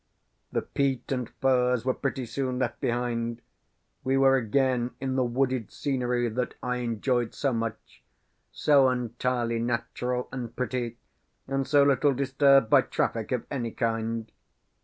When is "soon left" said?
2.25-2.81